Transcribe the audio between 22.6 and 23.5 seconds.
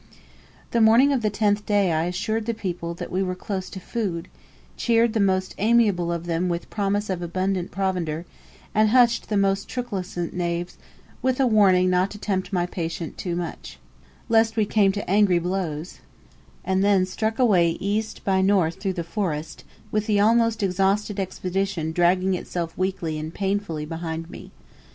weakly and